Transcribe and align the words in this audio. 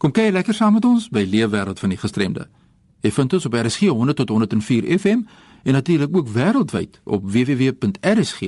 Kom 0.00 0.14
kyk 0.16 0.32
lekker 0.32 0.56
saam 0.56 0.72
met 0.78 0.84
ons 0.88 1.10
by 1.12 1.26
Leefwêreld 1.28 1.76
van 1.82 1.92
die 1.92 1.98
Gestremde. 2.00 2.48
Jy 3.04 3.10
vind 3.12 3.34
ons 3.36 3.44
op 3.44 3.52
RSG 3.52 3.92
100 3.92 4.16
tot 4.16 4.30
104 4.32 4.86
FM 4.96 5.20
en 5.68 5.72
natuurlik 5.76 6.16
ook 6.16 6.28
wêreldwyd 6.32 7.00
op 7.04 7.20
www.rsg.co.za. 7.28 8.46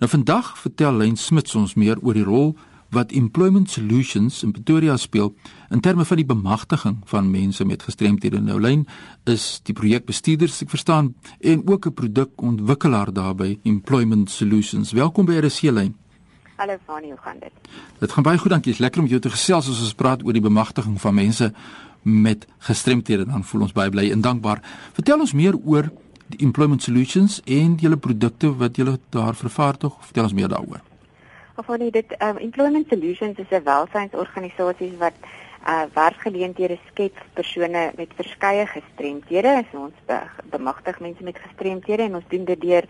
Nou 0.00 0.08
vandag 0.12 0.58
vertel 0.58 0.96
Lyn 1.00 1.16
Smits 1.16 1.56
ons 1.56 1.74
meer 1.80 1.96
oor 2.04 2.14
die 2.14 2.28
rol 2.28 2.56
wat 2.92 3.12
Employment 3.16 3.70
Solutions 3.72 4.42
in 4.44 4.52
Pretoria 4.52 4.96
speel 5.00 5.32
in 5.70 5.80
terme 5.80 6.04
van 6.04 6.16
die 6.20 6.28
bemagtiging 6.28 7.00
van 7.08 7.30
mense 7.32 7.64
met 7.64 7.82
gestremthede. 7.88 8.40
Nou 8.40 8.60
Lyn 8.60 8.84
is 9.24 9.60
die 9.64 9.72
projekbestuurder, 9.74 10.52
ek 10.60 10.70
verstaan, 10.76 11.14
en 11.40 11.64
ook 11.64 11.86
'n 11.86 11.94
produkontwikkelaar 11.94 13.12
daarby 13.12 13.58
Employment 13.62 14.30
Solutions. 14.30 14.92
Welkom 14.92 15.24
by 15.24 15.40
RSC 15.40 15.62
Lyn. 15.62 15.96
Hallo 16.60 16.76
Fani, 16.84 17.08
hoe 17.08 17.18
gaan 17.18 17.38
dit? 17.38 17.52
Dit 17.98 18.12
gaan 18.12 18.22
baie 18.22 18.38
goed, 18.38 18.50
dankie. 18.50 18.68
Dit 18.72 18.74
is 18.74 18.84
lekker 18.84 19.00
om 19.00 19.06
jou 19.08 19.20
te 19.20 19.30
gesels 19.32 19.68
as 19.72 19.78
ons 19.80 19.94
praat 19.96 20.20
oor 20.26 20.36
die 20.36 20.42
bemagtiging 20.44 20.98
van 21.00 21.14
mense 21.16 21.46
met 22.02 22.44
gestremthede. 22.68 23.24
Dan 23.24 23.46
voel 23.48 23.62
ons 23.64 23.72
baie 23.72 23.88
bly 23.88 24.10
en 24.12 24.20
dankbaar. 24.20 24.60
Vertel 24.92 25.24
ons 25.24 25.32
meer 25.32 25.56
oor 25.56 25.88
die 26.28 26.42
Employment 26.44 26.84
Solutions 26.84 27.38
en 27.46 27.78
julle 27.80 27.96
produkte 27.96 28.52
wat 28.60 28.76
julle 28.76 28.98
daar 29.08 29.38
vervaardig. 29.38 29.96
Vertel 30.10 30.28
ons 30.28 30.36
meer 30.36 30.52
daaroor. 30.52 30.82
Fani, 31.64 31.88
dit 31.96 32.12
um, 32.20 32.36
Employment 32.36 32.92
Solutions 32.92 33.40
is 33.40 33.48
'n 33.50 33.64
welsynsorganisasie 33.64 34.92
wat 34.98 35.16
uh 35.64 35.84
werkgeleenthede 35.94 36.78
skep 36.90 37.16
vir 37.16 37.30
persone 37.34 37.92
met 37.96 38.12
verskeie 38.16 38.66
gestremthede. 38.66 39.64
Ons 39.72 39.96
bemagtig 40.50 41.00
mense 41.00 41.24
met 41.24 41.38
gestremthede 41.38 42.02
en 42.02 42.14
ons 42.14 42.28
doen 42.28 42.44
dit 42.44 42.60
deur 42.60 42.84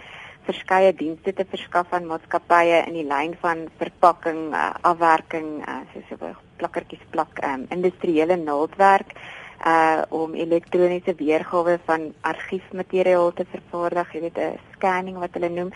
verskeie 0.50 0.92
dienste 0.98 1.32
te 1.32 1.46
verskaf 1.48 1.92
aan 1.96 2.09
maatskappye 2.10 2.84
in 2.86 2.96
die 2.98 3.06
lyn 3.08 3.36
van 3.42 3.68
verpakking, 3.82 4.50
uh, 4.52 4.70
afwerking, 4.92 5.60
uh, 5.66 5.82
soos 5.92 6.08
so 6.10 6.32
plakkertjies 6.60 7.04
plak, 7.14 7.41
um, 7.46 7.66
industriële 7.77 8.36
naaldwerk 8.36 9.14
uh 9.60 10.02
om 10.08 10.34
elektroniese 10.34 11.12
weergawe 11.19 11.75
van 11.84 12.06
argiefmateriaal 12.25 13.33
te 13.36 13.44
vervaardig, 13.50 14.14
jy 14.14 14.20
weet 14.20 14.38
'n 14.38 14.58
scanning 14.77 15.19
wat 15.20 15.34
hulle 15.36 15.50
noem 15.52 15.72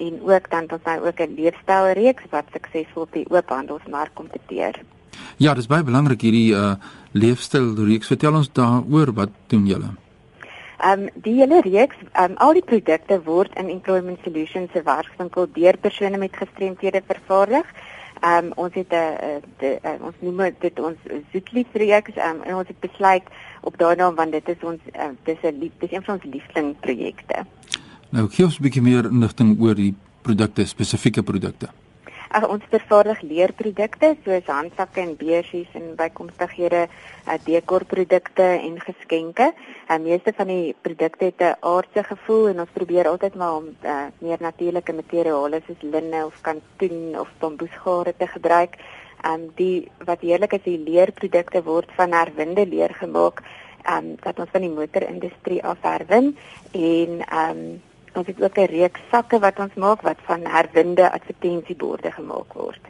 en 0.00 0.20
ook 0.22 0.50
dan 0.50 0.66
dan 0.66 0.80
nou 0.84 1.06
ook 1.06 1.20
'n 1.20 1.34
leefstylreeks 1.36 2.24
wat 2.30 2.44
suksesvol 2.52 3.02
op 3.02 3.12
die 3.12 3.26
oophandelsmark 3.28 4.14
kompeteer. 4.14 4.80
Ja, 5.36 5.54
dis 5.54 5.66
baie 5.66 5.84
belangrik 5.84 6.20
hierdie 6.20 6.54
uh 6.54 6.74
leefstylreeks. 7.12 8.06
Vertel 8.06 8.34
ons 8.34 8.52
daaroor 8.52 9.12
wat 9.12 9.30
doen 9.46 9.66
julle? 9.66 9.90
Ehm 10.78 11.02
um, 11.02 11.08
die 11.14 11.34
hele 11.40 11.60
reeks, 11.60 11.96
ehm 12.12 12.30
um, 12.30 12.36
al 12.36 12.52
die 12.52 12.64
produkte 12.64 13.22
word 13.24 13.54
in 13.56 13.68
Employment 13.68 14.18
Solutions 14.24 14.72
se 14.72 14.82
werkswinkel 14.82 15.48
deur 15.52 15.76
persone 15.80 16.18
met 16.18 16.36
gestremthede 16.36 17.02
vervaardig. 17.06 17.70
Ehm 18.20 18.44
um, 18.44 18.52
ons 18.54 18.74
het 18.74 18.92
'n 18.92 19.40
uh, 19.60 19.92
ons 20.00 20.14
noem 20.18 20.52
dit 20.58 20.80
ons 20.80 20.96
Zoetlief 21.32 21.66
reeks 21.72 22.16
um, 22.16 22.42
en 22.42 22.54
ons 22.54 22.68
het 22.68 22.80
besluit 22.80 23.24
op 23.60 23.78
daai 23.78 23.96
naam 23.96 24.14
want 24.14 24.32
dit 24.32 24.48
is 24.48 24.62
ons 24.62 24.80
uh, 24.92 25.08
dis 25.24 25.40
'n 25.42 25.58
lief, 25.58 25.72
dis 25.78 25.92
een 25.92 26.04
van 26.04 26.14
ons 26.14 26.24
liefling 26.34 26.74
projekte. 26.80 27.46
Nou, 28.10 28.28
gee 28.28 28.44
ons 28.44 28.58
'n 28.58 28.62
bietjie 28.62 28.82
meer 28.82 29.04
inligting 29.04 29.60
oor 29.60 29.74
die 29.74 29.94
produkte, 30.22 30.66
spesifieke 30.66 31.22
produkte. 31.22 31.68
Ag 32.28 32.48
ons 32.50 32.64
vervaardig 32.70 33.20
leerprodukte 33.22 34.16
soos 34.24 34.48
handsakke 34.50 35.00
en 35.00 35.14
beursies 35.16 35.68
en 35.78 35.92
bykomstighede, 35.98 36.82
uh, 36.88 37.36
dekorprodukte 37.44 38.48
en 38.56 38.80
geskenke. 38.82 39.52
Die 39.54 39.94
uh, 39.94 40.02
meeste 40.02 40.34
van 40.34 40.50
die 40.50 40.74
produkte 40.82 41.30
het 41.30 41.40
'n 41.40 41.54
aardse 41.60 42.02
gevoel 42.02 42.48
en 42.48 42.60
ons 42.60 42.74
probeer 42.74 43.08
altyd 43.08 43.34
maar 43.34 43.56
om 43.56 43.68
uh, 43.84 44.06
meer 44.18 44.38
natuurlike 44.40 44.92
materiale 44.92 45.62
soos 45.66 45.82
linne 45.82 46.26
of 46.26 46.40
katoen 46.40 47.18
of 47.18 47.30
bamboesgare 47.38 48.14
te 48.16 48.26
gebruik. 48.26 48.76
Um 49.24 49.50
die 49.54 49.88
wat 50.04 50.20
heerlik 50.20 50.52
is, 50.52 50.62
die 50.62 50.78
leerprodukte 50.78 51.62
word 51.62 51.90
van 51.96 52.12
herwinde 52.12 52.66
leer 52.66 52.94
gemaak, 52.94 53.42
um 53.88 54.14
wat 54.22 54.38
ons 54.38 54.50
van 54.50 54.60
die 54.60 54.70
motorindustrie 54.70 55.64
af 55.64 55.78
herwin 55.82 56.36
en 56.72 57.22
um 57.32 57.82
Ons 58.16 58.26
het 58.26 58.42
ook 58.42 58.58
'n 58.58 58.72
reeks 58.72 59.00
sakke 59.10 59.38
wat 59.38 59.58
ons 59.58 59.74
maak 59.74 60.02
wat 60.02 60.16
van 60.24 60.40
herwinde 60.44 61.12
advertensieborde 61.12 62.10
gemaak 62.10 62.52
word. 62.52 62.80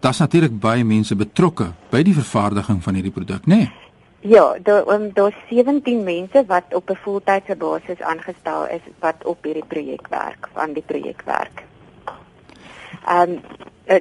Daar's 0.00 0.18
natuurlik 0.18 0.60
baie 0.60 0.84
mense 0.84 1.16
betrokke 1.16 1.72
by 1.90 2.02
die 2.02 2.14
vervaardiging 2.14 2.82
van 2.82 2.94
hierdie 2.94 3.12
produk, 3.12 3.46
né? 3.46 3.56
Nee? 3.56 3.72
Ja, 4.20 4.58
daar 4.62 4.88
um, 4.88 5.12
daar's 5.12 5.36
17 5.48 6.04
mense 6.04 6.44
wat 6.46 6.64
op 6.74 6.90
'n 6.90 6.96
voltydse 6.96 7.56
basis 7.56 8.00
aangestel 8.00 8.66
is 8.68 8.80
wat 8.98 9.24
op 9.24 9.44
hierdie 9.44 9.64
projek 9.66 10.08
werk, 10.08 10.48
van 10.52 10.72
die 10.72 10.82
projek 10.82 11.22
werk. 11.24 11.64
Ehm 13.06 13.30
um, 13.30 13.40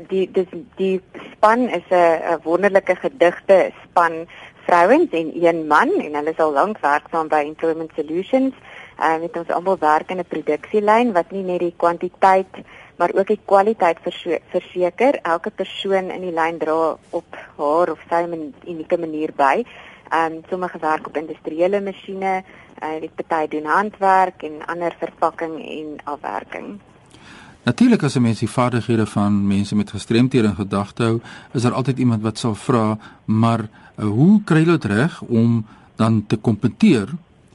die 0.08 0.32
dis 0.32 0.48
die 0.76 1.02
span 1.32 1.70
is 1.70 1.88
'n 1.90 2.40
wonderlike 2.44 2.96
gedigte 2.96 3.72
span 3.84 4.28
vrouens 4.66 5.10
en 5.12 5.32
een 5.44 5.68
man 5.68 5.90
en 5.90 6.14
hulle 6.16 6.30
is 6.30 6.38
al 6.38 6.52
lank 6.52 6.78
werksaam 6.80 7.28
by 7.28 7.44
Employment 7.46 7.92
Solutions 7.96 8.54
uh, 9.00 9.20
met 9.22 9.38
ons 9.38 9.50
almal 9.50 9.78
werk 9.80 10.12
in 10.12 10.20
'n 10.20 10.28
produksielyn 10.28 11.14
wat 11.14 11.32
nie 11.32 11.44
net 11.44 11.60
die 11.60 11.74
kwantiteit 11.78 12.54
maar 13.00 13.14
ook 13.16 13.28
die 13.28 13.40
kwaliteit 13.46 13.98
verseker. 14.52 15.20
Elke 15.24 15.50
persoon 15.56 16.12
in 16.12 16.22
die 16.22 16.34
lyn 16.36 16.58
dra 16.60 16.98
op 17.16 17.38
haar 17.58 17.92
of 17.92 18.00
sy 18.10 18.26
'n 18.28 18.54
unieke 18.68 18.98
manier 18.98 19.32
by. 19.36 19.64
Ehm 20.10 20.34
um, 20.34 20.42
sommige 20.50 20.80
werk 20.80 21.08
op 21.08 21.18
industriële 21.18 21.82
masjiene, 21.82 22.44
uh, 22.84 23.00
die 23.00 23.12
party 23.16 23.48
doen 23.48 23.66
handwerk 23.66 24.44
en 24.44 24.66
ander 24.66 24.96
verpakking 25.00 25.56
en 25.78 25.96
afwerking. 26.04 26.80
Natuurlik 27.64 28.04
as 28.04 28.16
'n 28.16 28.22
mens 28.22 28.40
die 28.40 28.50
vaardighede 28.50 29.06
van 29.06 29.48
mense 29.48 29.76
met 29.76 29.92
gestremthede 29.92 30.48
in 30.48 30.56
gedagte 30.56 31.04
hou, 31.04 31.22
is 31.54 31.62
daar 31.62 31.74
altyd 31.74 31.98
iemand 31.98 32.22
wat 32.22 32.38
sal 32.38 32.56
vra, 32.56 32.98
maar 33.26 33.60
uh, 33.60 34.06
hoe 34.06 34.42
kry 34.44 34.58
jy 34.58 34.66
dit 34.66 34.86
reg 34.86 35.22
om 35.22 35.66
dan 35.96 36.26
te 36.28 36.38
kompeteer 36.38 37.08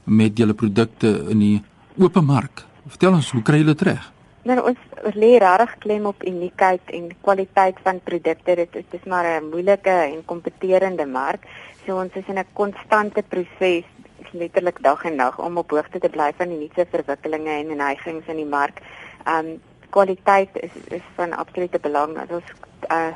met 0.04 0.38
julle 0.38 0.54
produkte 0.54 1.10
in 1.30 1.38
die 1.38 1.62
oop 1.98 2.20
mark. 2.20 2.64
Vertel 2.86 3.16
ons, 3.16 3.30
hoe 3.32 3.42
kry 3.42 3.62
julle 3.62 3.74
dit 3.74 3.86
reg? 3.88 4.10
Nou 4.44 4.58
ons 4.60 5.14
lê 5.16 5.38
regtig 5.40 5.70
klem 5.80 6.06
op 6.10 6.24
uniekheid 6.26 6.90
en 6.96 7.06
kwaliteit 7.24 7.78
van 7.86 8.00
produkte. 8.04 8.56
Dit 8.60 8.76
is 8.76 8.84
dis 8.90 9.04
maar 9.08 9.24
'n 9.24 9.48
moeilike 9.50 9.96
en 10.12 10.24
kompeterende 10.24 11.06
mark. 11.06 11.46
So 11.86 11.96
ons 11.96 12.12
is 12.14 12.28
in 12.28 12.38
'n 12.38 12.52
konstante 12.52 13.22
proses, 13.22 13.84
letterlik 14.32 14.82
dag 14.82 15.04
en 15.04 15.16
nag 15.16 15.38
om 15.38 15.56
op 15.56 15.70
hoogte 15.70 15.98
te 15.98 16.08
bly 16.08 16.32
van 16.36 16.48
die 16.48 16.58
nuutste 16.58 16.86
verwikkelinge 16.90 17.50
en 17.50 17.76
neigings 17.76 18.26
in 18.26 18.36
die 18.36 18.52
mark. 18.58 18.80
Um 19.26 19.60
kwaliteit 19.90 20.50
is 20.54 20.74
is 20.88 21.06
van 21.14 21.32
absolute 21.32 21.78
belang. 21.78 22.18
Ons 22.30 22.44
uh 22.90 23.12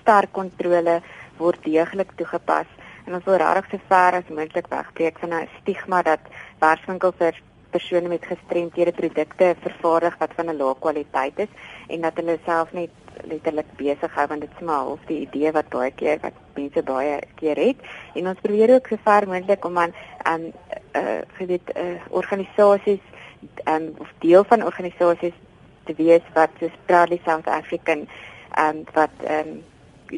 sterk 0.00 0.32
kontrole 0.32 1.02
word 1.36 1.62
deeglik 1.64 2.10
toegepas 2.16 2.66
en 3.10 3.16
ons 3.18 3.26
wil 3.26 3.40
regtig 3.42 3.80
so 3.80 3.86
ver 3.90 4.16
as 4.20 4.28
moontlik 4.30 4.68
wegbreek 4.70 5.16
van 5.18 5.32
'n 5.34 5.48
stigma 5.60 6.02
dat 6.02 6.22
werkswinkels 6.60 7.16
vir 7.18 7.34
persone 7.70 8.08
met 8.08 8.26
gestremdhede 8.26 8.92
produkte 8.92 9.54
vervaardig 9.62 10.18
wat 10.18 10.34
van 10.36 10.50
'n 10.50 10.56
lae 10.56 10.74
kwaliteit 10.78 11.38
is 11.38 11.52
en 11.88 12.00
dat 12.00 12.16
hulle 12.16 12.38
self 12.44 12.72
net 12.72 12.90
letterlik 13.24 13.66
besig 13.76 14.14
hou 14.14 14.26
want 14.26 14.40
dit 14.40 14.50
is 14.58 14.66
maar 14.66 14.86
of 14.86 15.00
die 15.06 15.20
idee 15.26 15.52
wat 15.52 15.68
baie 15.68 15.90
keer 15.90 16.18
wat 16.22 16.36
mense 16.54 16.82
baie 16.82 17.18
keer 17.34 17.56
het. 17.56 17.76
En 18.14 18.28
ons 18.28 18.40
probeer 18.40 18.74
ook 18.74 18.86
so 18.86 18.96
ver 19.04 19.28
moontlik 19.28 19.64
om 19.64 19.78
aan 19.78 19.94
aan 20.22 20.52
uh 21.00 21.20
geweet 21.38 21.66
uh 21.76 21.98
organisasies 22.10 23.04
um 23.64 23.94
of 23.98 24.12
deel 24.18 24.44
van 24.44 24.64
organisasies 24.64 25.38
te 25.84 25.94
wees 25.96 26.22
wat 26.34 26.50
so 26.60 26.68
Proudly 26.86 27.20
South 27.24 27.46
African 27.46 28.08
um 28.58 28.84
wat 28.94 29.14
um 29.28 29.64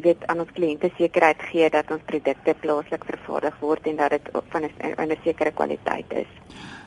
weet 0.01 0.25
aan 0.27 0.39
ons 0.39 0.53
kliënte 0.53 0.89
sekerheid 0.97 1.41
gee 1.51 1.69
dat 1.69 1.91
ons 1.91 2.05
produkte 2.05 2.55
plaaslik 2.61 3.05
vervaardig 3.05 3.59
word 3.59 3.87
en 3.87 3.95
dat 3.95 4.09
dit 4.09 4.29
van 4.49 4.63
'n 4.63 5.17
sekere 5.23 5.51
kwaliteit 5.51 6.13
is. 6.23 6.31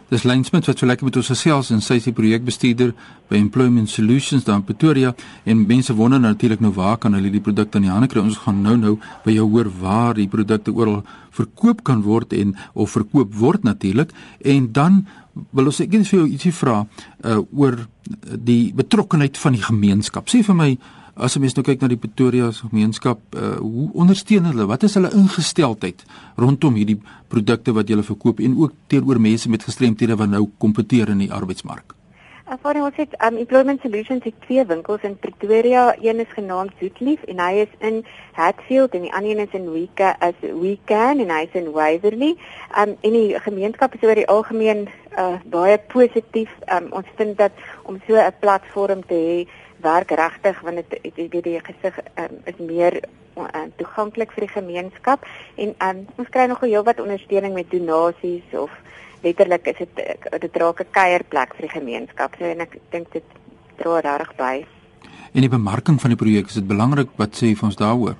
Dis 0.06 0.22
Lynn 0.22 0.44
Smith 0.44 0.68
wat 0.70 0.78
so 0.78 0.86
lekker 0.86 1.04
met 1.04 1.16
ons 1.18 1.28
gesels 1.32 1.72
en 1.74 1.80
sy 1.82 1.96
is 1.98 2.04
die 2.06 2.12
projekbestuurder 2.14 2.92
by 3.26 3.40
Employment 3.40 3.90
Solutions 3.90 4.44
daar 4.46 4.60
in 4.60 4.64
Pretoria 4.68 5.10
en 5.44 5.64
mense 5.66 5.94
wonder 5.98 6.20
natuurlik 6.22 6.60
nou 6.62 6.70
waar 6.76 6.94
kan 7.02 7.16
hulle 7.18 7.30
die 7.30 7.42
produkte 7.42 7.80
in 7.80 7.88
die 7.88 7.90
hande 7.90 8.06
kry? 8.06 8.22
Ons 8.22 8.38
gaan 8.44 8.60
nou-nou 8.62 9.00
by 9.24 9.34
jou 9.34 9.48
hoor 9.50 9.66
waar 9.80 10.14
die 10.14 10.28
produkte 10.30 10.70
oral 10.70 11.02
verkoop 11.34 11.82
kan 11.82 12.04
word 12.06 12.36
en 12.38 12.54
of 12.74 12.94
verkoop 12.94 13.34
word 13.34 13.66
natuurlik 13.66 14.14
en 14.44 14.70
dan 14.70 15.02
wil 15.50 15.72
ons 15.72 15.82
ek 15.82 15.90
net 15.98 16.06
vir 16.06 16.20
jou 16.20 16.28
ietsie 16.28 16.54
vra 16.54 16.84
uh, 16.84 17.40
oor 17.50 17.80
die 18.22 18.70
betrokkenheid 18.78 19.34
van 19.42 19.58
die 19.58 19.66
gemeenskap. 19.66 20.30
Sê 20.30 20.44
vir 20.46 20.54
my 20.54 20.70
As 21.16 21.32
mens 21.40 21.54
nou 21.56 21.62
kyk 21.64 21.80
na 21.80 21.88
die 21.88 21.96
Pretoria 21.96 22.50
gemeenskap, 22.52 23.22
uh, 23.40 23.54
hoe 23.56 23.86
ondersteun 23.96 24.50
hulle? 24.50 24.66
Wat 24.68 24.82
is 24.84 24.98
hulle 24.98 25.08
ingesteldheid 25.16 26.04
rondom 26.36 26.76
hierdie 26.76 26.98
produkte 27.32 27.72
wat 27.72 27.88
julle 27.88 28.04
verkoop 28.04 28.42
en 28.44 28.58
ook 28.60 28.74
teenoor 28.92 29.16
mense 29.24 29.48
met 29.48 29.64
gestremthede 29.64 30.18
wat 30.20 30.28
nou 30.28 30.42
kompeteer 30.60 31.14
in 31.14 31.24
die 31.24 31.32
arbeidsmark? 31.32 31.96
Afore 32.52 32.84
ons 32.84 33.00
het 33.00 33.16
um, 33.24 33.40
Employment 33.40 33.80
Solutions 33.82 34.28
het 34.28 34.36
twee 34.44 34.62
winkels 34.68 35.08
in 35.08 35.16
Pretoria. 35.18 35.88
Een 36.04 36.20
is 36.20 36.36
genaamd 36.36 36.76
Zoetlief 36.78 37.24
en 37.32 37.40
hy 37.42 37.64
is 37.64 37.72
in 37.80 38.02
Hatfield 38.36 38.92
en 38.94 39.08
die 39.08 39.14
ander 39.16 39.32
een 39.32 39.46
is 39.48 39.56
in 39.56 39.72
Weka 39.72 40.12
as 40.20 40.36
Wecan 40.44 41.24
en 41.24 41.32
hy 41.32 41.42
is 41.48 41.56
in 41.58 41.72
Waverley. 41.72 42.36
Um 42.76 42.92
en 43.00 43.16
die 43.16 43.40
gemeenskap 43.40 43.96
is 43.96 44.04
oor 44.04 44.20
die 44.20 44.28
algemeen 44.28 44.84
uh, 45.16 45.40
baie 45.48 45.80
positief. 45.90 46.52
Um 46.68 46.92
ons 47.00 47.08
vind 47.16 47.40
dat 47.40 47.56
om 47.88 47.98
so 48.04 48.20
'n 48.20 48.36
platform 48.44 49.00
te 49.08 49.16
hê 49.16 49.64
werk 49.82 50.10
regtig 50.10 50.60
want 50.60 50.76
dit 50.76 50.98
ek 51.04 51.32
weet 51.32 51.44
die 51.44 51.60
gesig 51.60 51.98
um, 52.16 52.36
is 52.44 52.58
meer 52.58 53.00
uh, 53.36 53.66
toeganklik 53.76 54.32
vir 54.32 54.46
die 54.46 54.54
gemeenskap 54.54 55.26
en 55.56 55.74
um, 55.88 56.06
ons 56.16 56.28
kry 56.28 56.46
nog 56.46 56.60
heelwat 56.60 57.00
ondersteuning 57.00 57.54
met 57.54 57.70
donasies 57.70 58.56
of 58.56 58.70
letterlik 59.22 59.66
is 59.66 59.78
dit 59.78 60.00
dit 60.40 60.56
raak 60.56 60.80
'n 60.80 60.90
kuierplek 60.90 61.54
vir 61.54 61.66
die 61.68 61.76
gemeenskap. 61.78 62.34
So 62.38 62.44
en 62.44 62.60
ek 62.60 62.78
dink 62.90 63.12
dit 63.12 63.24
dra 63.76 64.00
reg 64.00 64.32
by. 64.36 64.66
En 65.32 65.40
die 65.40 65.52
bemarking 65.52 66.00
van 66.00 66.10
die 66.10 66.16
projek, 66.16 66.46
is 66.46 66.54
dit 66.54 66.66
belangrik 66.66 67.08
wat 67.16 67.36
sê 67.36 67.54
vir 67.54 67.66
ons 67.68 67.76
daaroor? 67.76 68.16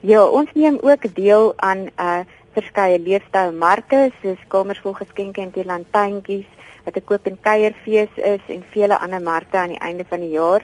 Ja, 0.00 0.24
ons 0.24 0.50
neem 0.54 0.78
ook 0.82 1.14
deel 1.14 1.54
aan 1.56 1.78
'n 1.86 1.90
uh, 1.98 2.24
verskeie 2.52 2.98
leefstylmarke 2.98 4.10
soos 4.22 4.38
kamers 4.48 4.80
vol 4.80 4.94
geskenke 4.94 5.40
en 5.40 5.50
die 5.50 5.64
lantuintjies 5.64 6.48
wat 6.84 6.96
'n 6.96 7.04
koop 7.04 7.26
en 7.26 7.38
kuierfees 7.40 8.12
is 8.16 8.44
en 8.48 8.64
vele 8.70 8.98
ander 8.98 9.22
markte 9.22 9.58
aan 9.58 9.74
die 9.74 9.84
einde 9.88 10.04
van 10.08 10.20
die 10.20 10.30
jaar. 10.30 10.62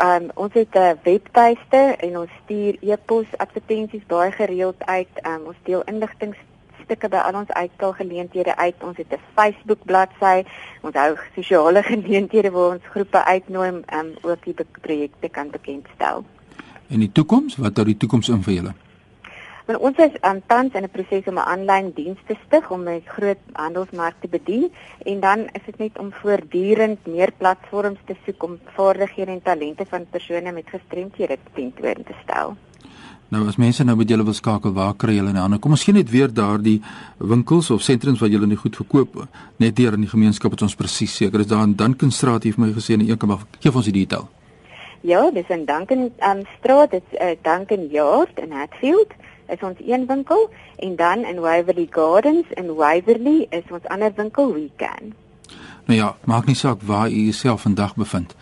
Um, 0.00 0.30
ons 0.34 0.52
het 0.54 0.74
'n 0.74 0.98
webtuiste 1.02 1.96
en 1.98 2.18
ons 2.18 2.30
stuur 2.44 2.76
e-pos 2.80 3.26
advertensies 3.36 4.06
baie 4.06 4.32
gereeld 4.32 4.86
uit. 4.86 5.12
Um, 5.26 5.46
ons 5.46 5.56
deel 5.62 5.82
inligtingstukke 5.84 7.08
by 7.08 7.16
al 7.16 7.34
ons 7.34 7.50
uitstaalgeleenthede 7.50 8.56
uit. 8.56 8.74
Ons 8.80 8.96
het 8.96 9.12
'n 9.12 9.20
Facebook 9.34 9.78
bladsy. 9.84 10.44
Ons 10.80 10.94
hou 10.94 11.16
sosiale 11.34 11.82
geleenthede 11.92 12.50
waar 12.50 12.70
ons 12.70 12.90
groepe 12.90 13.24
uitnooi 13.24 13.70
om 13.70 13.82
um, 13.94 14.14
ook 14.22 14.44
die 14.44 14.54
projekte 14.80 15.28
kan 15.28 15.50
bekendstel. 15.50 16.24
En 16.88 16.98
die 16.98 17.12
toekoms, 17.12 17.56
wat 17.56 17.76
hou 17.76 17.86
die 17.86 17.96
toekoms 17.96 18.28
in 18.28 18.42
vir 18.42 18.54
julle? 18.54 18.74
Maar 19.66 19.78
ons 19.78 19.96
is 19.96 20.20
aan 20.20 20.36
um, 20.36 20.42
tans 20.46 20.74
in 20.74 20.82
'n 20.82 20.90
proses 20.90 21.26
om 21.30 21.34
'n 21.34 21.48
aanlyn 21.52 21.92
diens 21.94 22.18
te 22.26 22.36
stig 22.46 22.70
om 22.70 22.88
'n 22.88 23.02
groot 23.04 23.42
handelsmark 23.52 24.14
te 24.20 24.28
bedien 24.28 24.72
en 25.04 25.20
dan 25.20 25.38
is 25.38 25.64
dit 25.66 25.78
net 25.78 25.98
om 25.98 26.12
voortdurend 26.12 27.06
meer 27.06 27.32
platforms 27.36 27.98
te 28.04 28.16
soek 28.24 28.42
om 28.42 28.58
vaardighede 28.74 29.30
en 29.30 29.42
talente 29.42 29.84
van 29.88 30.06
persone 30.10 30.52
met 30.52 30.68
gestremthede 30.68 31.38
tentoon 31.54 32.04
te 32.04 32.14
stel. 32.22 32.56
Nou 33.28 33.46
as 33.48 33.56
mense 33.56 33.84
nou 33.84 33.96
met 33.96 34.08
julle 34.08 34.24
wil 34.24 34.34
skakel, 34.36 34.72
waar 34.72 34.92
kry 34.94 35.14
hulle 35.16 35.32
nou? 35.32 35.58
Kom 35.58 35.70
ons 35.70 35.84
gee 35.84 35.94
net 35.94 36.10
weer 36.10 36.28
daardie 36.28 36.82
winkels 37.16 37.70
of 37.70 37.80
sentrums 37.80 38.20
waar 38.20 38.28
julle 38.28 38.46
nie 38.46 38.60
goed 38.60 38.76
verkoop 38.76 39.26
net 39.56 39.76
deur 39.76 39.92
in 39.96 40.04
die 40.04 40.10
gemeenskap 40.10 40.50
wat 40.50 40.62
ons 40.62 40.76
presies 40.76 41.16
seker 41.16 41.40
is 41.40 41.46
daar 41.46 41.64
in 41.64 41.72
Duncanstraat 41.72 42.44
het 42.44 42.58
my 42.58 42.72
gesê 42.72 42.92
in 42.92 43.08
een 43.08 43.16
kant 43.16 43.46
gee 43.58 43.72
ons 43.72 43.88
die 43.88 43.92
detail. 43.92 44.28
Ja, 45.00 45.30
dis 45.30 45.48
in 45.48 45.64
Duncan 45.64 46.10
um, 46.20 46.42
straat, 46.58 46.90
dit 46.90 47.02
is 47.10 47.18
uh, 47.18 47.32
Duncan 47.42 47.88
Yard 47.90 48.38
in 48.38 48.52
Hatfield 48.52 49.16
is 49.52 49.62
ons 49.66 49.80
een 49.86 50.06
winkel 50.06 50.48
en 50.76 50.96
dan 50.96 51.24
in 51.28 51.40
Waverley 51.40 51.86
Gardens 51.90 52.46
in 52.54 52.74
Waverley 52.74 53.46
is 53.50 53.68
ons 53.70 53.86
ander 53.92 54.12
winkel 54.16 54.52
Weekend. 54.54 55.14
Nou 55.84 55.98
ja, 55.98 56.16
maak 56.24 56.46
nie 56.46 56.56
saak 56.56 56.82
waar 56.82 57.10
u 57.10 57.22
jouself 57.28 57.62
vandag 57.62 57.94
bevind. 57.96 58.34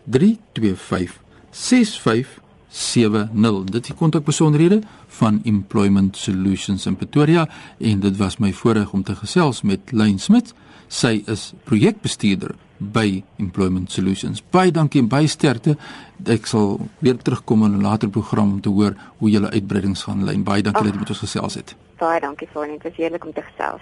325 0.03 1.19
6570. 1.49 3.65
Dit 3.65 3.81
is 3.81 3.87
die 3.87 3.95
kontakbesonderhede 3.95 4.81
van 5.07 5.41
Employment 5.43 6.17
Solutions 6.17 6.85
in 6.85 6.95
Pretoria 6.95 7.49
en 7.77 7.99
dit 7.99 8.17
was 8.17 8.37
my 8.37 8.53
voorreg 8.53 8.93
om 8.93 9.03
te 9.03 9.15
gesels 9.15 9.61
met 9.61 9.91
Lyn 9.91 10.19
Smit. 10.19 10.53
Sy 10.87 11.23
is 11.25 11.53
projekbestuurder 11.63 12.55
by 12.77 13.23
Employment 13.37 13.91
Solutions. 13.91 14.43
Baie 14.51 14.71
dankie 14.71 15.01
en 15.01 15.09
baie 15.09 15.27
sterkte. 15.27 15.77
Ek 16.25 16.45
sal 16.45 16.79
weer 16.99 17.17
terugkom 17.17 17.63
in 17.65 17.77
'n 17.77 17.81
later 17.81 18.09
program 18.09 18.51
om 18.51 18.61
te 18.61 18.69
hoor 18.69 18.95
hoe 19.17 19.29
julle 19.29 19.49
uitbreidings 19.49 20.03
gaan 20.03 20.23
lyn. 20.23 20.43
Baie 20.43 20.63
dankie 20.63 20.83
dat 20.83 20.93
jy 20.93 20.99
met 20.99 21.09
ons 21.09 21.19
gesels 21.19 21.53
het. 21.53 21.75
Baie 21.97 22.19
dankie 22.19 22.47
vir 22.53 22.67
net, 22.67 22.81
dit 22.81 22.91
is 22.91 22.97
heerlik 22.97 23.25
om 23.25 23.33
te 23.33 23.41
gesels. 23.41 23.81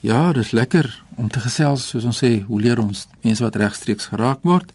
Ja, 0.00 0.32
dis 0.32 0.50
lekker 0.50 1.02
om 1.16 1.28
te 1.28 1.40
gesels, 1.40 1.88
soos 1.88 2.04
ons 2.04 2.24
sê, 2.24 2.42
hoe 2.42 2.60
leer 2.60 2.78
ons 2.78 3.08
mense 3.20 3.42
wat 3.42 3.56
regstreeks 3.56 4.06
geraak 4.06 4.42
word. 4.42 4.72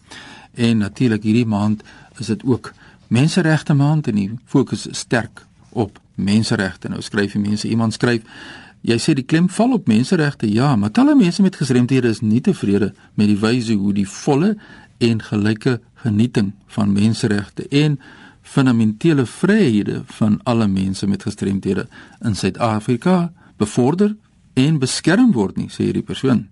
En 0.54 0.78
natuurlik 0.78 1.22
hierdie 1.22 1.46
maand 1.46 1.82
is 2.18 2.26
dit 2.26 2.44
ook 2.44 2.72
menseregte 3.08 3.74
maand 3.74 4.08
en 4.08 4.14
die 4.14 4.30
fokus 4.44 4.86
is 4.86 4.98
sterk 4.98 5.44
op 5.70 5.98
menseregte. 6.14 6.88
Nou 6.88 7.02
skryf 7.02 7.32
die 7.32 7.42
mense, 7.42 7.68
iemand 7.68 7.92
skryf 7.92 8.22
Jy 8.86 8.98
sê 9.02 9.14
die 9.18 9.26
klem 9.26 9.48
val 9.50 9.74
op 9.74 9.88
menseregte. 9.90 10.46
Ja, 10.50 10.76
maar 10.76 10.92
talle 10.94 11.16
mense 11.18 11.42
met 11.42 11.56
gestremthede 11.58 12.08
is 12.08 12.20
nie 12.20 12.40
tevrede 12.40 12.92
met 13.14 13.26
die 13.26 13.38
wyse 13.38 13.74
hoe 13.74 13.92
die 13.92 14.08
volle 14.08 14.54
en 14.98 15.22
gelyke 15.22 15.80
genieting 16.02 16.52
van 16.66 16.92
menseregte 16.92 17.66
en 17.68 17.98
fundamentele 18.42 19.26
vryhede 19.26 20.02
van 20.18 20.40
alle 20.44 20.68
mense 20.68 21.06
met 21.06 21.22
gestremthede 21.22 21.88
in 22.24 22.34
Suid-Afrika 22.34 23.32
bevorder 23.56 24.16
en 24.54 24.78
beskerm 24.78 25.32
word 25.32 25.56
nie, 25.56 25.68
sê 25.68 25.88
hierdie 25.88 26.06
persoon. 26.06 26.46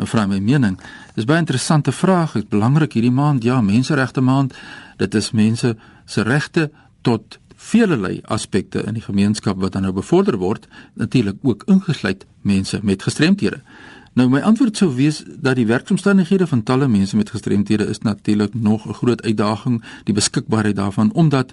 Nou 0.00 0.08
vra 0.08 0.26
my 0.26 0.40
mening. 0.40 0.78
Dis 1.14 1.26
baie 1.28 1.42
interessante 1.42 1.92
vraag. 1.92 2.32
Dit 2.32 2.46
is 2.46 2.50
belangrik 2.52 2.96
hierdie 2.96 3.12
maand, 3.12 3.44
ja, 3.44 3.60
menseregte 3.60 4.24
maand. 4.24 4.56
Dit 4.96 5.14
is 5.14 5.30
mense 5.36 5.74
se 6.06 6.24
regte 6.24 6.70
tot 7.04 7.38
velelei 7.60 8.20
aspekte 8.24 8.82
in 8.88 8.96
die 8.96 9.04
gemeenskap 9.04 9.60
wat 9.60 9.76
dan 9.76 9.84
nou 9.86 9.92
bevorder 9.94 10.38
word, 10.40 10.66
natuurlik 10.94 11.36
ook 11.42 11.66
ingesluit 11.68 12.26
mense 12.42 12.80
met 12.82 13.02
gestremthede. 13.02 13.60
Nou 14.18 14.26
my 14.32 14.40
antwoord 14.40 14.76
sou 14.80 14.88
wees 14.96 15.20
dat 15.28 15.58
die 15.60 15.68
werkomstandighede 15.68 16.46
van 16.50 16.62
talle 16.66 16.88
mense 16.88 17.16
met 17.16 17.30
gestremthede 17.30 17.86
is 17.92 18.00
natuurlik 18.02 18.54
nog 18.54 18.88
'n 18.88 18.98
groot 19.00 19.22
uitdaging, 19.22 19.82
die 20.04 20.14
beskikbaarheid 20.14 20.76
daarvan 20.76 21.12
omdat 21.12 21.52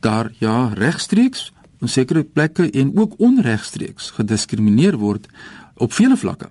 daar 0.00 0.32
ja 0.38 0.70
regstreeks 0.74 1.52
op 1.80 1.88
sekere 1.88 2.22
plekke 2.22 2.70
en 2.70 2.98
ook 2.98 3.14
onregstreeks 3.18 4.10
gediskrimineer 4.10 4.96
word 4.96 5.26
op 5.74 5.92
vele 5.92 6.16
vlakke. 6.16 6.48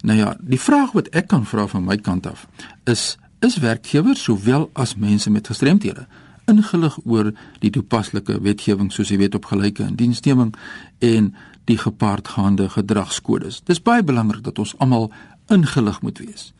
Nou 0.00 0.18
ja, 0.18 0.36
die 0.40 0.60
vraag 0.60 0.92
wat 0.92 1.08
ek 1.08 1.26
kan 1.26 1.46
vra 1.46 1.66
van 1.66 1.84
my 1.84 1.96
kant 1.96 2.26
af 2.26 2.46
is 2.84 3.16
is 3.40 3.56
werkgewers 3.56 4.22
sowel 4.22 4.70
as 4.72 4.96
mense 4.96 5.30
met 5.30 5.46
gestremthede 5.46 6.06
ingelig 6.46 6.98
oor 7.04 7.32
die 7.60 7.70
toepaslike 7.70 8.40
wetgewing 8.42 8.92
soos 8.92 9.10
jy 9.10 9.18
weet 9.18 9.34
op 9.34 9.48
gelyke 9.50 9.86
indiensneming 9.86 10.54
en 10.98 11.34
die 11.66 11.78
gepaardgaande 11.78 12.68
gedragskodes. 12.70 13.62
Dis 13.66 13.82
baie 13.82 14.04
belangrik 14.06 14.44
dat 14.46 14.58
ons 14.58 14.76
almal 14.78 15.10
ingelig 15.50 16.00
moet 16.02 16.18
wees. 16.22 16.52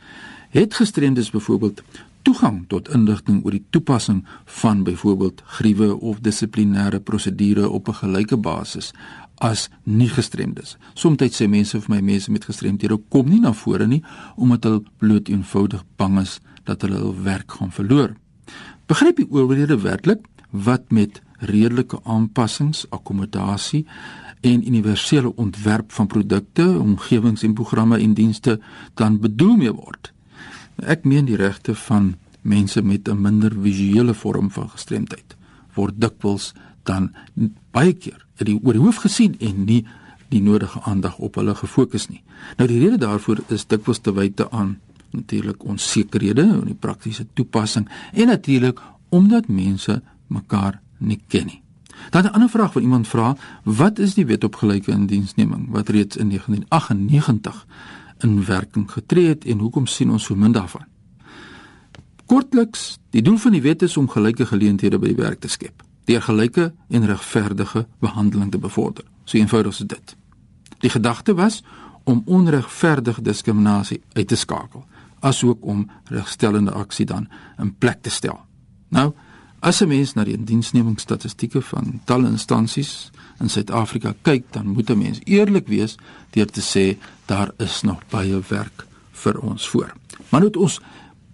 Het 0.51 0.75
gestremdes 0.75 1.31
byvoorbeeld 1.31 1.83
toegang 2.27 2.65
tot 2.67 2.89
inligting 2.91 3.45
oor 3.45 3.55
die 3.55 3.65
toepassing 3.71 4.25
van 4.61 4.83
byvoorbeeld 4.83 5.43
gruwe 5.59 5.93
of 6.01 6.19
dissiplinêre 6.27 7.01
prosedure 7.01 7.69
op 7.69 7.89
'n 7.89 8.01
gelyke 8.03 8.37
basis 8.37 8.93
as 9.39 9.69
nie 9.83 10.09
gestremdes. 10.09 10.77
Somstyds 10.95 11.43
sê 11.43 11.49
mense 11.49 11.81
vir 11.81 11.95
my 11.95 12.01
mense 12.01 12.31
met 12.31 12.45
gestremdhede 12.45 12.99
kom 13.09 13.29
nie 13.29 13.41
na 13.41 13.53
vore 13.53 13.87
nie 13.87 14.03
omdat 14.37 14.65
hulle 14.65 14.83
bloot 14.99 15.29
eenvoudig 15.29 15.85
bang 15.97 16.21
is 16.21 16.41
dat 16.65 16.83
hulle 16.83 16.97
hul 16.97 17.15
werk 17.23 17.53
gaan 17.53 17.73
verloor. 17.73 18.17
Begryp 18.87 19.19
die 19.19 19.27
oorlede 19.31 19.81
werklik 19.83 20.21
wat 20.51 20.93
met 20.95 21.19
redelike 21.43 21.99
aanpassings, 22.05 22.85
akkommodasie 22.95 23.83
en 24.47 24.67
universele 24.67 25.33
ontwerp 25.35 25.91
van 25.93 26.07
produkte, 26.07 26.79
omgewings 26.79 27.43
en 27.43 27.55
programme 27.55 27.99
en 27.99 28.15
dienste 28.15 28.61
dan 28.95 29.19
bedoel 29.21 29.57
mee 29.57 29.73
word. 29.75 30.13
Ek 30.77 31.03
meen 31.05 31.27
die 31.27 31.37
regte 31.37 31.75
van 31.75 32.15
mense 32.43 32.83
met 32.83 33.09
'n 33.09 33.21
minder 33.21 33.53
visuele 33.63 34.15
vorm 34.15 34.51
van 34.51 34.71
gestremdheid 34.71 35.37
word 35.75 36.01
dikwels 36.01 36.55
dan 36.83 37.11
baie 37.71 37.93
keer 37.93 38.27
uit 38.37 38.47
die 38.47 38.61
oor 38.63 38.73
die 38.73 38.83
hoof 38.83 38.97
gesien 38.97 39.37
en 39.41 39.65
nie 39.65 39.85
die 40.29 40.43
nodige 40.43 40.81
aandag 40.83 41.19
op 41.19 41.35
hulle 41.35 41.55
gefokus 41.55 42.09
nie. 42.09 42.23
Nou 42.57 42.69
die 42.69 42.79
rede 42.79 42.99
daarvoor 42.99 43.43
is 43.49 43.67
dikwels 43.67 43.99
te 43.99 44.13
wyte 44.13 44.51
aan 44.51 44.79
natuurlik 45.11 45.65
onsekerhede 45.65 46.43
in 46.43 46.65
die 46.65 46.79
praktiese 46.79 47.27
toepassing 47.35 47.89
en 48.13 48.27
natuurlik 48.27 48.81
omdat 49.09 49.49
mense 49.49 50.03
mekaar 50.27 50.81
nie 50.99 51.21
ken 51.29 51.47
nie. 51.47 51.63
Dan 52.11 52.25
'n 52.25 52.33
ander 52.33 52.49
vraag 52.49 52.73
wat 52.73 52.83
iemand 52.83 53.09
vra, 53.09 53.37
wat 53.63 53.99
is 53.99 54.15
die 54.15 54.27
wet 54.27 54.45
op 54.45 54.55
gelyke 54.55 54.91
indiensneming 54.91 55.71
wat 55.71 55.89
reeds 55.89 56.17
in 56.17 56.29
1998 56.29 57.67
in 58.19 58.45
werking 58.45 58.91
getree 58.91 59.29
het 59.29 59.45
en 59.45 59.59
hoekom 59.59 59.87
sien 59.87 60.11
ons 60.11 60.25
so 60.25 60.35
min 60.35 60.53
daarvan? 60.53 60.85
Kortliks, 62.27 62.99
die 63.11 63.23
doel 63.23 63.37
van 63.37 63.53
die 63.53 63.63
wet 63.63 63.83
is 63.83 63.97
om 63.97 64.09
gelyke 64.09 64.47
geleenthede 64.47 64.99
by 64.99 65.07
die 65.07 65.23
werk 65.23 65.41
te 65.41 65.49
skep, 65.49 65.83
deur 66.05 66.23
gelyke 66.23 66.73
en 66.89 67.07
regverdige 67.07 67.87
behandeling 67.99 68.51
te 68.51 68.59
bevorder. 68.59 69.05
So 69.25 69.39
eenvoudig 69.39 69.73
is 69.73 69.87
dit. 69.87 70.17
Die 70.79 70.91
gedagte 70.91 71.35
was 71.35 71.63
om 72.05 72.23
onregverdige 72.25 73.23
diskriminasie 73.23 74.01
uit 74.13 74.29
te 74.29 74.37
skakel, 74.37 74.85
asook 75.27 75.65
om 75.67 75.87
regstellende 76.13 76.73
aksie 76.73 77.07
dan 77.07 77.27
in 77.59 77.75
plek 77.75 78.03
te 78.03 78.11
stel. 78.11 78.39
Nou, 78.95 79.13
As 79.67 79.81
'n 79.81 79.89
mens 79.89 80.13
na 80.13 80.25
die 80.25 80.37
indiensnemingsstatistieke 80.37 81.63
van 81.63 82.01
talle 82.05 82.29
instansies 82.29 83.11
in 83.41 83.49
Suid-Afrika 83.49 84.15
kyk, 84.23 84.45
dan 84.51 84.67
moet 84.67 84.91
'n 84.91 84.99
mens 84.99 85.19
eerlik 85.25 85.67
wees 85.67 85.97
deur 86.31 86.47
te 86.47 86.61
sê 86.61 86.99
daar 87.25 87.51
is 87.57 87.83
nog 87.83 88.03
baie 88.09 88.41
werk 88.49 88.87
vir 89.13 89.41
ons 89.41 89.69
voor. 89.69 89.93
Maar 90.29 90.41
nou 90.41 90.53
ons 90.53 90.81